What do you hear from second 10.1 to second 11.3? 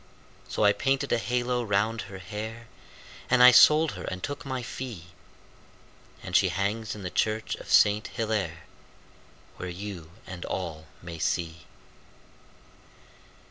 and all may